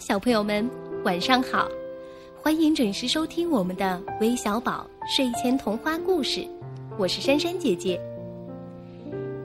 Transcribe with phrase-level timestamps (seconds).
[0.00, 0.68] 小朋友们，
[1.04, 1.68] 晚上好！
[2.34, 6.46] 欢迎准时收听我们的微小宝睡前童话故事，
[6.98, 8.00] 我是珊珊姐姐。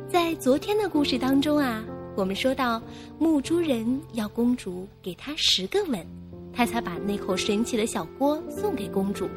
[0.10, 1.84] 在昨天的故事当中啊，
[2.16, 2.82] 我们说到
[3.18, 6.06] 木珠人要公主给他十个吻，
[6.54, 9.30] 他才把那口神奇的小锅送给公主。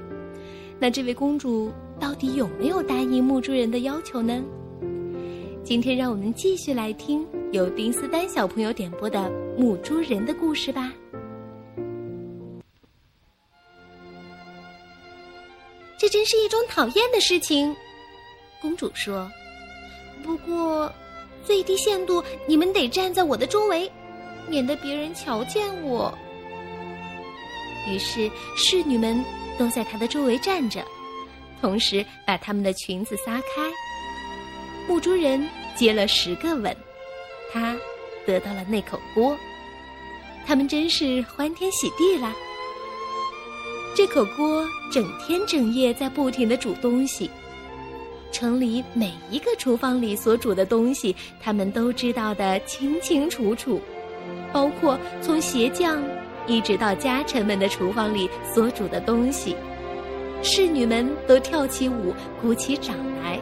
[0.81, 4.43] 那这位公主到底有没有答应木珠人的要求呢？
[5.63, 9.19] 今天让我们继续来听由丁思丹小朋友点播的
[9.59, 10.93] 《木珠人》的故事吧。
[16.15, 17.75] 真是一种讨厌的事情，
[18.63, 19.29] 公主说。
[20.23, 20.89] 不过，
[21.45, 23.91] 最低限度你们得站在我的周围，
[24.47, 26.17] 免得别人瞧见我。
[27.89, 29.25] 于是侍女们
[29.59, 30.85] 都在她的周围站着，
[31.61, 33.69] 同时把她们的裙子撒开。
[34.87, 35.45] 木珠人
[35.75, 36.77] 接了十个吻，
[37.53, 37.77] 他
[38.25, 39.37] 得到了那口锅。
[40.47, 42.33] 他们真是欢天喜地了！
[43.95, 47.31] 这口锅整天整夜在不停的煮东西，
[48.33, 53.81] 城里每一个厨房里所煮的东西，他们都知道的清清楚楚，
[54.53, 56.03] 包括从鞋匠
[56.49, 59.55] 一直到家臣们的厨房里所煮的东西，
[60.43, 63.39] 侍女们都跳起舞，鼓起掌来。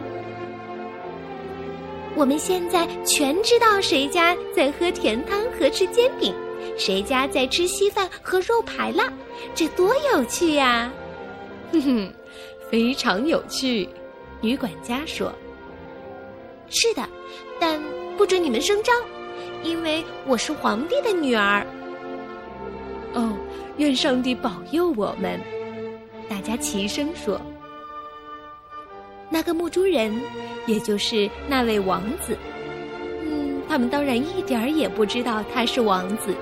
[2.15, 6.35] 我们现在全知道谁家在喝甜汤和吃煎饼，
[6.77, 9.03] 谁家在吃稀饭和肉排了，
[9.55, 10.91] 这多有趣呀！
[11.73, 12.13] 哼哼，
[12.71, 13.89] 非常有趣。
[14.41, 15.33] 女管家说
[16.69, 17.09] ：“是的，
[17.61, 17.81] 但
[18.17, 18.95] 不准你们声张，
[19.63, 21.65] 因为我是皇帝的女儿。”
[23.15, 23.37] 哦，
[23.77, 25.41] 愿上帝保佑我们！
[26.29, 27.41] 大家齐声说。
[29.31, 30.21] 那个木猪人，
[30.67, 32.37] 也就是那位王子，
[33.23, 36.35] 嗯，他们当然一点儿也不知道他是王子，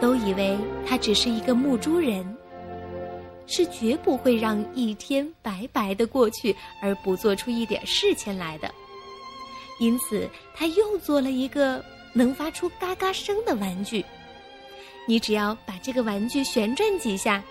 [0.00, 2.36] 都以为他只是一个木猪人，
[3.46, 8.72] 是绝不会让一天白白的过去而不做出一点事情来的。
[9.78, 14.04] 因此，他又做了一个能发出嘎嘎声的玩具。
[15.06, 17.42] 你只要把这个玩具旋转几下。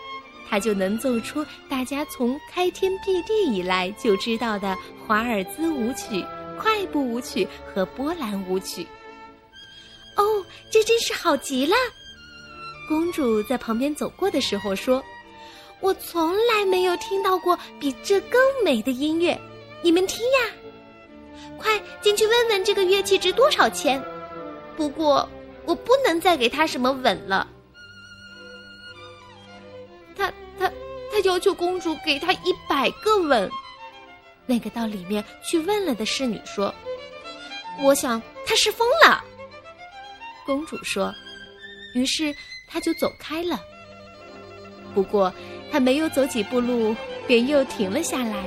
[0.47, 6.23] 他就能奏出大家从开天辟地以来就知道的华尔兹舞曲、
[6.55, 8.85] 快步舞曲和波兰舞曲。
[10.15, 11.75] 哦，这真是好极了！
[12.87, 15.03] 公主在旁边走过的时候说
[15.81, 19.39] ：“我从来没有听到过比这更美的音乐，
[19.81, 20.51] 你们听呀！
[21.57, 24.03] 快进去问问这个乐器值多少钱。
[24.77, 25.27] 不过
[25.65, 27.47] 我不能再给他什么吻了。”
[30.15, 30.71] 他他
[31.11, 33.49] 他要求公主给他一百个吻。
[34.45, 36.73] 那个到里面去问了的侍女说
[37.81, 39.23] ：“我想他是疯了。”
[40.45, 41.11] 公主说
[41.95, 42.35] ：“于是
[42.75, 43.57] 他就走开了。
[44.93, 45.33] 不过
[45.71, 46.93] 他没有走几步路，
[47.25, 48.43] 便又停了下来。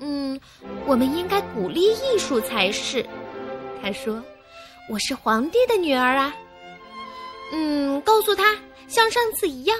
[0.00, 0.40] 嗯，
[0.86, 3.06] 我们应该鼓励艺术才是。”
[3.80, 4.20] 他说
[4.90, 6.34] ：“我是皇帝的女儿啊。
[7.54, 8.56] ”嗯，告诉他
[8.88, 9.78] 像上次一样。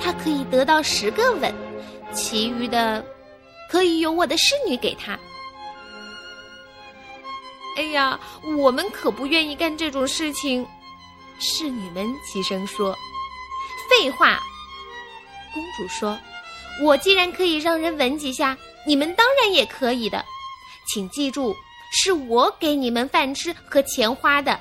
[0.00, 1.52] 他可以得到十个吻，
[2.14, 3.04] 其余的
[3.68, 5.18] 可以由我的侍女给他。
[7.76, 8.18] 哎呀，
[8.56, 10.66] 我们可不愿意干这种事情。
[11.40, 12.96] 侍女们齐声说
[13.88, 14.38] ：“废话。”
[15.52, 16.16] 公主说
[16.84, 18.56] ：“我既然可以让人吻几下，
[18.86, 20.24] 你们当然也可以的。
[20.86, 21.56] 请记住，
[21.90, 24.60] 是我给你们饭吃和钱花的。”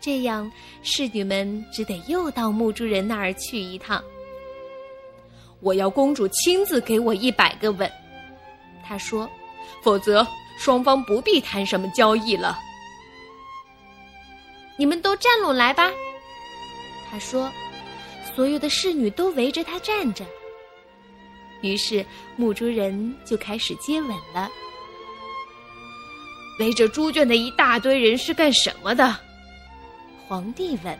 [0.00, 0.50] 这样，
[0.82, 4.02] 侍女们只得又到木珠人那儿去一趟。
[5.60, 7.90] 我要公主亲自给我一百个吻，
[8.84, 9.30] 他说，
[9.82, 10.26] 否则
[10.58, 12.58] 双方不必谈什么交易了。
[14.76, 15.90] 你们都站拢来吧，
[17.10, 17.50] 他说，
[18.34, 20.24] 所有的侍女都围着他站着。
[21.60, 22.04] 于是
[22.36, 24.50] 牧猪人就开始接吻了。
[26.58, 29.16] 围着猪圈的一大堆人是干什么的？
[30.26, 30.98] 皇帝问：“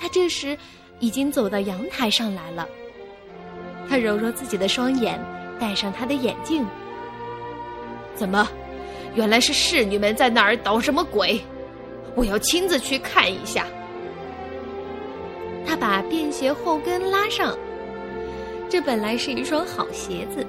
[0.00, 0.56] 他这时
[1.00, 2.68] 已经走到阳台上来了。
[3.88, 5.18] 他揉揉自己的双眼，
[5.58, 6.66] 戴上他的眼镜。
[8.14, 8.48] 怎么？
[9.14, 11.40] 原来是侍女们在那儿捣什么鬼？
[12.14, 13.66] 我要亲自去看一下。”
[15.66, 17.56] 他把便鞋后跟拉上。
[18.68, 20.46] 这本来是一双好鞋子，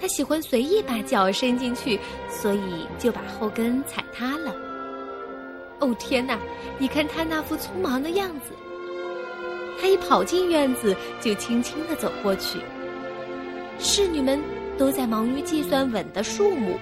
[0.00, 4.54] 他喜欢随意把脚伸进去，所以就把后跟踩塌了。
[5.80, 6.38] 哦天哪！
[6.78, 8.52] 你看他那副匆忙的样子。
[9.80, 12.58] 他一跑进院子，就轻轻的走过去。
[13.78, 14.42] 侍女们
[14.76, 16.76] 都在忙于计算稳的数目，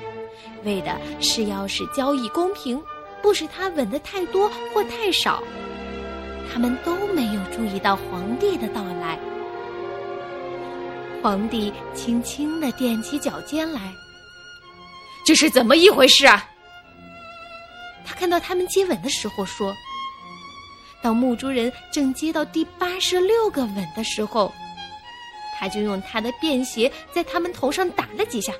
[0.64, 2.82] 为的是要使交易公平，
[3.26, 5.42] 不使他吻的太多或太少。
[6.48, 9.18] 他们都没有注意到皇帝的到来。
[11.20, 13.80] 皇帝轻轻的踮起脚尖来，
[15.24, 16.48] 这是怎么一回事啊？
[18.04, 19.74] 他看到他们接吻的时候说
[21.02, 24.52] ：“当木珠人正接到第八十六个吻的时候，
[25.58, 28.52] 他就用他的便鞋在他们头上打了几下，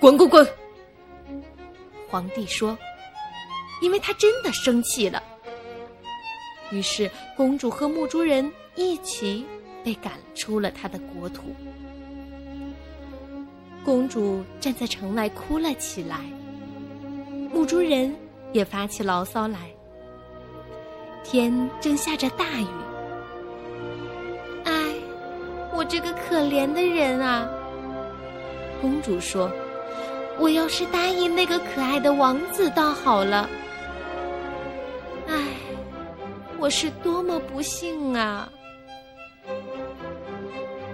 [0.00, 0.48] 滚滚滚！”
[2.08, 2.78] 皇帝说
[3.80, 5.22] ：“因为他真的生气了。”
[6.72, 9.44] 于是公主和木珠人一起
[9.84, 11.54] 被赶出了他的国土。
[13.84, 16.18] 公主站在城外哭了起来，
[17.52, 18.12] 木珠人
[18.52, 19.58] 也发起牢骚来。
[21.22, 22.66] 天正下着大雨，
[24.64, 24.94] 哎，
[25.72, 27.48] 我这个可怜的人啊！
[28.80, 29.50] 公主说
[30.38, 33.48] ：“我要是答应那个可爱的王子，倒好了。
[36.66, 38.50] 我是多么不幸啊！”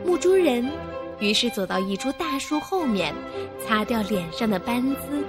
[0.04, 0.70] 木珠人。
[1.18, 3.14] 于是走到一株大树后面，
[3.58, 5.24] 擦掉脸上的斑渍，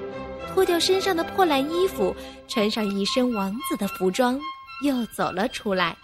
[0.50, 2.14] 脱掉身上的破烂衣服，
[2.50, 4.38] 穿上一身王子的服装，
[4.84, 5.96] 又走了出来。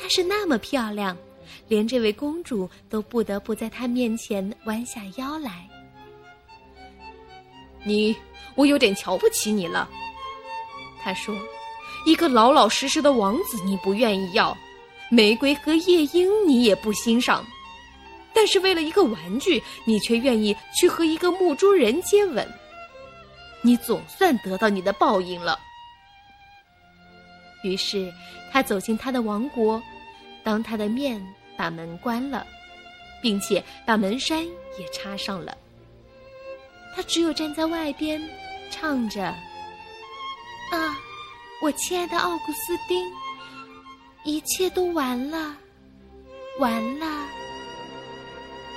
[0.00, 1.16] 她是那么漂亮，
[1.66, 5.68] 连这位公主都不得不在她面前弯下腰来。
[7.82, 8.14] 你，
[8.54, 9.88] 我有点瞧不起你了。
[11.02, 11.34] 他说
[12.06, 14.56] ：“一个老老实实的王子你不愿意要，
[15.10, 17.44] 玫瑰和夜莺你也不欣赏。”
[18.32, 22.46] 但是为了一个玩具，你却愿意去和一个木猪人接吻，
[23.62, 25.58] 你总算得到你的报应了。
[27.64, 28.12] 于是，
[28.52, 29.82] 他走进他的王国，
[30.44, 31.20] 当他的面
[31.56, 32.46] 把门关了，
[33.22, 34.44] 并且把门栓
[34.78, 35.56] 也插上了。
[36.94, 38.22] 他只有站在外边，
[38.70, 39.34] 唱着：“，
[41.66, 43.04] 我亲爱的奥古斯丁，
[44.22, 45.52] 一切都完了，
[46.60, 47.06] 完了。”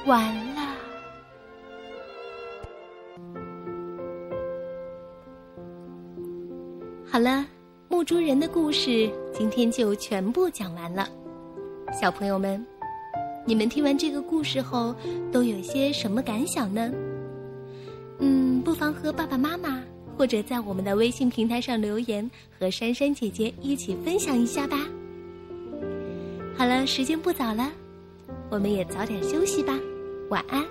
[0.07, 0.75] 完了。
[7.06, 7.45] 好了，
[7.89, 11.07] 木珠人的故事今天就全部讲完了。
[11.94, 12.65] 小朋友们，
[13.45, 14.95] 你们听完这个故事后
[15.31, 16.92] 都有些什么感想呢？
[18.18, 19.80] 嗯，不妨和爸爸妈妈
[20.19, 22.30] 或者在我们的微信平台上留言，
[22.60, 24.86] 和珊珊姐姐一起分享一下吧。
[26.57, 27.71] 好了，时间不早了。
[28.50, 29.74] 我们也早点休息吧，
[30.30, 30.62] 晚安。